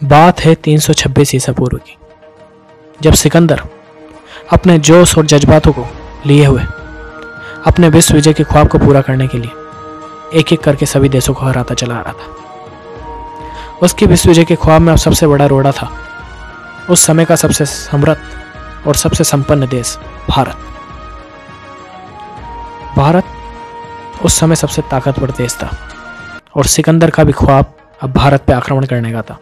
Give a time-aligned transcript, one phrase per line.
[0.00, 1.96] बात है 326 ईसा पूर्व की,
[3.02, 3.60] जब सिकंदर
[4.52, 5.84] अपने जोश और जज्बातों को
[6.26, 6.62] लिए हुए,
[7.66, 11.34] अपने विश्व विजय के ख्वाब को पूरा करने के लिए एक एक करके सभी देशों
[11.34, 15.46] को हराता चला आ रहा था। उसके विश्व विजय के ख्वाब में अब सबसे बड़ा
[15.46, 15.90] रोड़ा था।
[16.90, 18.18] उस समय का सबसे समृद्ध
[18.86, 19.98] और सबसे संपन्न देश
[20.28, 20.56] भारत।
[22.96, 23.24] भारत
[24.24, 25.70] उस समय सबसे ताकतवर देश था
[26.56, 29.38] और सिकंदर का भी ख्वाब अब भारत पर आक्रमण करने का था।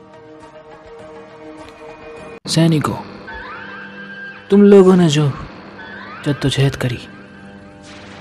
[2.48, 2.94] सैनिकों,
[4.50, 5.28] तुम लोगों ने जो
[6.24, 6.98] जद्दोजहद करी,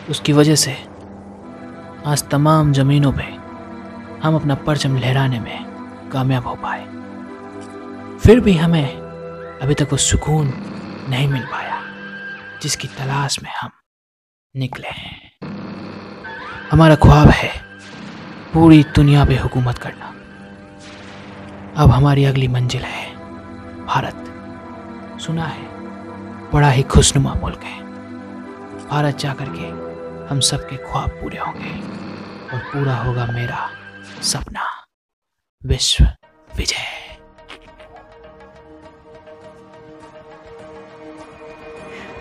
[0.10, 0.74] उसकी वजह से
[2.06, 3.24] आज तमाम ज़मीनों पे
[4.24, 5.66] हम अपना परचम लहराने में
[6.12, 6.84] कामयाब हो पाए।
[8.18, 8.90] फिर भी हमें
[9.62, 10.54] अभी तक वो सुकून
[11.10, 11.82] नहीं मिल पाया,
[12.62, 13.72] जिसकी तलाश में हम
[14.56, 15.32] निकले हैं।
[16.72, 17.52] हमारा ख्वाब है
[18.54, 20.14] पूरी दुनिया पे हुकूमत करना।
[21.78, 23.07] अब हमारी अगली मंजिल है।
[23.98, 25.64] भारत। सुना है,
[26.52, 27.84] बड़ा ही खुशनुमा मुल्क है।
[28.90, 29.70] भारत जा कर के
[30.28, 31.72] हम सबके ख्वाब पूरे होंगे
[32.54, 33.70] और पूरा होगा मेरा
[34.22, 34.62] सपना।
[35.66, 36.04] विश्व
[36.56, 37.18] विजय।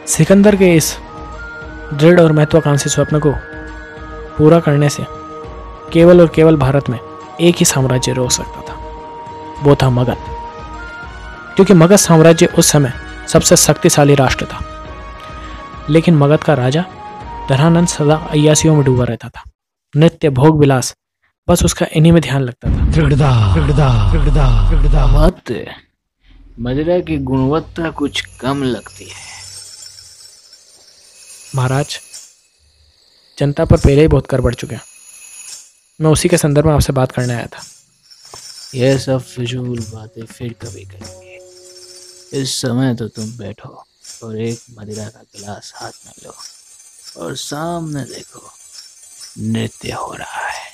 [0.07, 0.99] सिकंदर के इस
[1.95, 3.33] दृढ़ और महत्वाकांक्षी स्वप्न को
[4.39, 5.07] पूरा करने से
[5.93, 6.99] केवल और केवल भारत में
[7.41, 8.75] एक ही साम्राज्य रोक सकता था।
[9.63, 10.36] वो था मगध।
[11.57, 12.93] क्योंकि मगध साम्राज्य उस समय
[13.29, 14.73] सबसे शक्तिशाली राष्ट्र था।
[15.91, 16.85] लेकिन मगध का राजा
[17.51, 19.43] धनानंद सदा अयासियों में डूबा रहता था।
[19.97, 20.95] नृत्य भोग विलास
[21.49, 22.85] बस उसका इन्हीं में ध्यान लगता था।
[25.07, 25.67] मत
[26.61, 29.37] मदिरा की गुणवत्ता कुछ कम लगती है।
[31.57, 32.01] महाराज
[33.39, 34.83] जनता पर पहले ही बहुत कर बढ़ चुके हैं।
[36.01, 37.65] मैं उसी के संदर्भ में आपसे बात करने आया था।
[38.75, 41.36] यह सब फिजूल बातें फिर कभी करेंगे।
[42.33, 43.85] इस समय तो तुम बैठो
[44.23, 46.35] और एक मदिरा का गिलास हाथ में लो
[47.23, 48.51] और सामने देखो
[49.39, 50.71] नृत्य हो रहा है।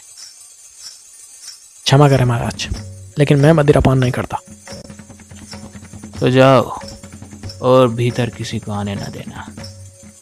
[1.84, 2.68] क्षमा करें महाराज
[3.18, 4.38] लेकिन मैं मदिरा पान नहीं करता।
[6.20, 6.80] तो जाओ
[7.62, 9.46] और भीतर किसी को आने ना देना।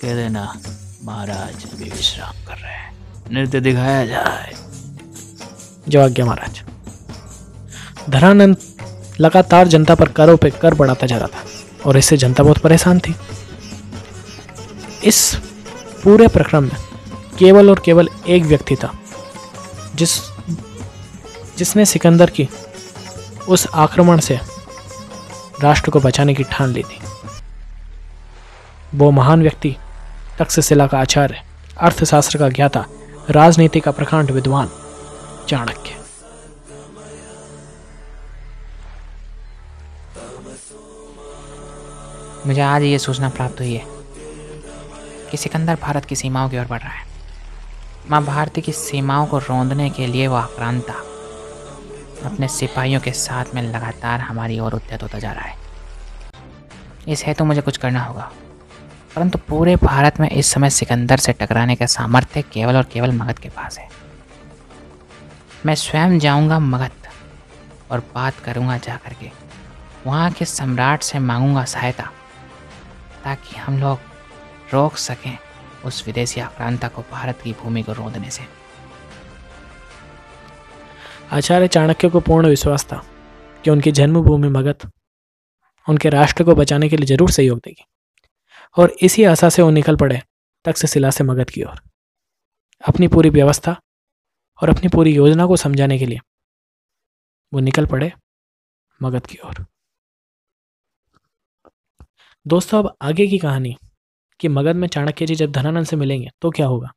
[0.00, 0.60] कह देना
[1.02, 4.54] महाराज अभी विश्राम कर रहे हैं। नृत्य दिखाया जाए।
[5.88, 6.62] जो आज्ञा महाराज।
[8.10, 8.56] धनानंद
[9.20, 11.44] लगातार जनता पर करों पर कर बढ़ाता जा रहा था
[11.86, 13.14] और इससे जनता बहुत परेशान थी।
[15.04, 15.34] इस
[16.04, 16.76] पूरे प्रक्रम में
[17.38, 18.92] केवल और केवल एक व्यक्ति था,
[19.94, 20.18] जिस,
[21.58, 22.48] जिसने सिकंदर की
[23.48, 24.38] उस आक्रमण से
[25.62, 26.98] राष्ट्र को बचाने की ठान ली थी।
[28.94, 29.76] वो महान व्यक्ति,
[30.38, 31.42] तक्षशिला का आचार्य,
[31.80, 32.84] अर्थशास्त्र का ज्ञाता,
[33.30, 34.70] राजनीति का प्रकांड विद्वान,
[35.48, 35.99] चाणक्य।
[42.46, 43.86] मुझे आज ये सूचना प्राप्त हुई है
[45.30, 47.06] कि सिकंदर भारत की सीमाओं की ओर बढ़ रहा है।
[48.10, 50.92] माँ भारती की सीमाओं को रोंदने के लिए वो आक्रांता
[52.24, 55.56] अपने सिपाहियों के साथ में लगातार हमारी ओर उद्यत होता जा रहा है।
[57.08, 58.32] इस हेतु तो मुझे कुछ करना होगा।
[59.16, 63.38] परंतु पूरे भारत में इस समय सिकंदर से टकराने का सामर्थ्य केवल और केवल मगध
[63.38, 63.88] के पास है।
[65.66, 67.08] मैं स्वयं जाऊँगा मगध
[67.90, 69.49] और बात करूँगा जा कर के।
[70.06, 72.04] वहाँ के सम्राट से मांगूँगा सहायता,
[73.24, 73.98] ताकि हम लोग
[74.72, 75.36] रोक सकें
[75.84, 78.42] उस विदेशी आक्रांता को भारत की भूमि को रोदने से।
[81.32, 83.02] आचार्य चाणक्य को पूर्ण विश्वास था
[83.64, 84.90] कि उनकी जन्मभूमि मगध
[85.88, 87.84] उनके राष्ट्र को बचाने के लिए ज़रूर सहयोग देगी,
[88.76, 90.20] और इसी आशा से वो निकल पड़े
[90.64, 91.80] तक्षशिला से मगध की ओर।
[92.84, 93.76] अपनी पूरी व्यवस्था
[94.62, 96.20] और अपनी पूरी योजना को समझाने के लिए
[97.52, 98.12] वो निकल पड़े
[99.00, 99.64] मगध की ओर।
[102.46, 103.76] दोस्तों, अब आगे की कहानी
[104.40, 106.92] कि मगध में चाणक्य जी जब धनानंद से मिलेंगे तो क्या होगा?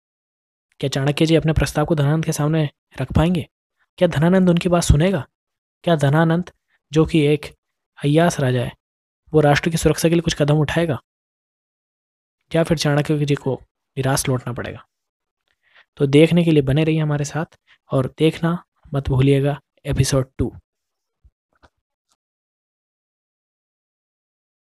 [0.79, 2.69] क्या चाणक्य जी अपने प्रस्ताव को धनानंद के सामने
[3.01, 3.47] रख पाएँगे?
[3.97, 5.27] क्या धनानंद उनकी बात सुनेगा?
[5.83, 6.51] क्या धनानंद,
[6.91, 7.45] जो कि एक
[8.03, 8.72] अयास राजा है,
[9.34, 10.99] वो राष्ट्र की सुरक्षा के लिए कुछ कदम उठाएगा?
[12.55, 13.61] या फिर चाणक्य जी को
[13.97, 14.85] निराश लौटना पड़ेगा?
[15.97, 17.59] तो देखने के लिए बने रहिए हमारे साथ
[17.91, 18.63] और देखना
[18.93, 20.55] मत भूलिएगा एपिसोड टू।